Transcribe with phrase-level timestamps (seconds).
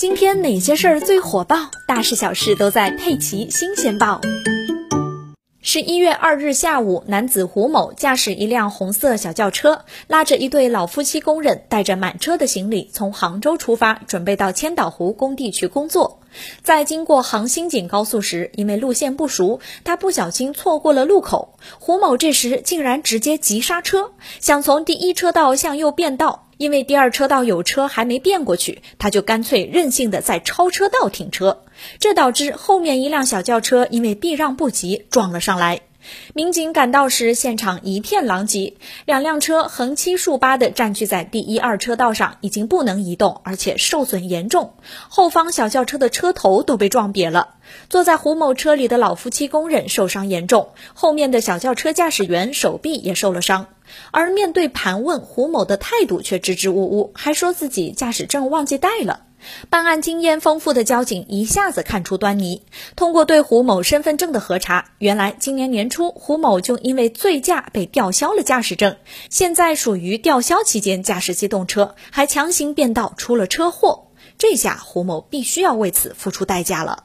[0.00, 1.70] 今天哪些事儿最火爆？
[1.86, 4.18] 大事小事都在《佩奇新鲜报》。
[5.60, 16.22] 十一月二日下午，男子胡某驾驶一辆红色小轿车，拉着一对老夫妻工人，带着满车的行李从杭州出发，准备到千岛湖工地去工作。
[16.62, 21.58] 在经过杭新景高速时，因为路线不熟，他不小心错过了路口。
[21.78, 26.46] 胡某这时竟然直接急刹车，想从第一车道向右变道。
[26.56, 31.62] 因为第二车道有车还没变过去，他就干脆任性的在超车道停车，
[31.98, 35.80] 这导致后面一辆小轿车因为避让不及撞了上来。
[36.34, 38.74] 民警赶到时，现场一片狼藉，
[39.06, 44.74] 两辆车横七竖八地占据在第一二车道上，已经不能移动，而且受损严重。
[45.08, 47.54] 后方小轿车的车头都被撞瘪了。
[47.88, 53.66] 坐在胡某车里的老夫妻工人受伤严重，后面的小轿车驾驶员手臂也受了伤。
[54.10, 59.24] 而面对盘问，胡某的态度却支支吾吾，还说自己驾驶证忘记带了。
[59.70, 62.62] 办案经验丰富的交警一下子看出端倪，
[62.94, 68.96] 通过对胡某身份证的核查，原来今年年初胡某就因为醉驾被吊销了驾驶证，
[69.30, 74.08] 现在属于吊销期间驾驶机动车，还强行变道出了车祸。
[74.36, 77.04] 这下胡某必须要为此付出代价了。